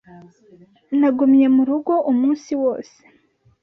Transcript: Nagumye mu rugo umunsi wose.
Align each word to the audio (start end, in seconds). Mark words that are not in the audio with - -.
Nagumye 0.99 1.47
mu 1.55 1.63
rugo 1.69 1.93
umunsi 2.11 2.51
wose. 2.63 2.97